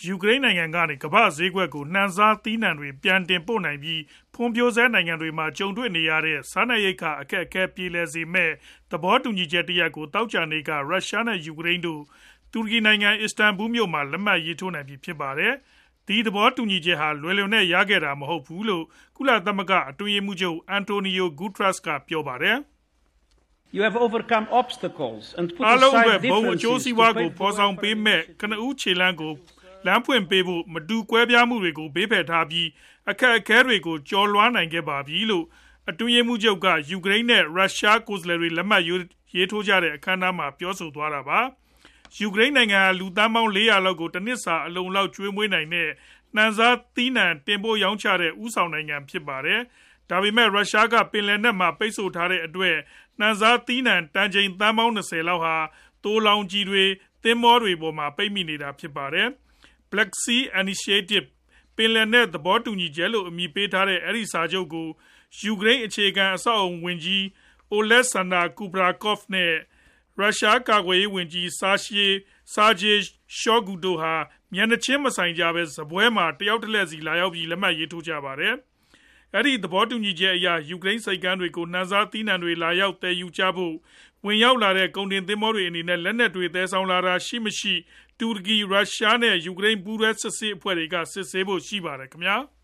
[0.00, 4.00] ယူကရိန်းနိုင်ငံကနေ ကမ္ဘာ့ဈေးကွက်ကို နှံစားသီးနှံတွေ ပြန်တင်ပို့နိုင်ပြီး
[4.34, 8.52] ဖွံ့ဖြိုးဆဲနိုင်ငံတွေမှာ ကြုံတွေ့နေရတဲ့ စားနပ်ရိက္ခာ အခက်အခဲ ပြေလည်စေမယ့်
[8.90, 12.02] သဘောတူညီချက်တရပ်ကို သောကြာနေ့က ရုရှားနဲ့ ယူကရိန်းတို့
[12.52, 15.54] တူရကီနိုင်ငံ အစ္စတန်ဘူမြို့မှာ လက်မှတ်ရေးထိုးနိုင်ပြီ ဖြစ်ပါတယ်။
[16.08, 18.84] ဒီသဘောတူညီချက်ဟာ လွယ်လွယ်နဲ့ ရခဲ့တာ မဟုတ်ဘူးလို့
[19.16, 22.56] ကုလသမဂ္ဂ အတွင်းရေးမှူးချုပ် Antonio Guterres က ပြောပါတယ်။
[25.66, 29.34] “အားလုံးအတွက် ဘုံအကျိုးစီးပွားကို ဖော်ဆောင်ပေးမယ့် ကနဦးခြေလှမ်းကို
[29.86, 32.68] လမ်းဖွင့်ပေးဖို့ မတူကွဲပြားမှုတွေကို ဘေးဖယ်ထားပြီး
[33.10, 35.44] အခက်အခဲတွေကို ကျော်လွှားနိုင်ခဲ့ပါပြီ။”လို့
[35.90, 41.40] အတွင်းရေးမှူးချုပ်က ယူကရိန်းနဲ့ ရုရှားကိုယ်စားလှယ်တွေ လက်မှတ်ရေးထိုးကြတဲ့ အခမ်းအနားမှာ ပြောဆိုသွားတာပါ။
[42.18, 45.88] ယူကရိန်းနိုင်ငံဟာ လူသန်းပေါင်း၄ဝဝလောက်ကို တနှစ်စာ အလုံအလောက် ကျွေးမွေးနိုင်တဲ့
[46.36, 49.60] နှံစားသီးနှံ တင်ပို့ရောင်းချတဲ့ ဦးဆောင်နိုင်ငံ ဖြစ်ပါတယ်။
[50.10, 52.76] ဒါပေမဲ့ ရုရှားက ပင်လယ်နက်မှာ ပိတ်ဆို့ထားတဲ့အတွက်
[53.20, 55.56] နှံစားသီးနှံ တန်ချိန် သန်းပေါင်း၂ဝလောက်ဟာ
[56.04, 56.84] သိုလှောင်ကျီတွေ၊
[57.24, 59.28] သင်္ဘောတွေပေါ်မှာ ပိတ်မိနေတာ ဖြစ်ပါတယ်။
[59.92, 61.26] Black Sea Initiative
[61.76, 64.88] ပင်လယ်နက်သဘောတူညီချက်လို့ အမည်ပေးထားတဲ့ အဲဒီစာချုပ်ကို
[65.40, 67.22] ယူကရိန်းအခြေခံအဆောက်အအုံဝန်ကြီး
[67.76, 69.52] Oleksandr Kubrakov နဲ့
[70.18, 71.46] ရုရှားကာကွယ်ရေးဝန်ကြီး
[72.54, 72.96] Sergei
[73.38, 74.14] Shoigu တို့ဟာ
[74.52, 78.54] မျက်နှာချင်းမဆိုင်ကြဘဲ စားပွဲမှာ တယောက်တလှည့်စီ လာရောက်ပြီး လက်မှတ်ရေးထိုးကြပါတယ်။
[79.36, 83.74] အဲဒီသဘောတူညီချက်အရ ယူကရိန်းဆိပ်ကမ်းတွေကို နှံစားသီးနှံတွေ လာရောက်သယ်ယူကြဖို့
[84.24, 87.74] ဝင်ရောက်လာတဲ့ ကုန်တင်သင်္ဘောတွေအနေနဲ့ လက်နက်တွေ သယ်ဆောင်လာတာရှိမရှိ
[88.18, 92.36] တူရကီ၊ရုရှားနဲ့ ယူကရိန်း ပူးတွဲစစ်ဆေးရေးအဖွဲ့တွေက စစ်ဆေးဖို့ရှိပါတယ်ခင်ဗျာ။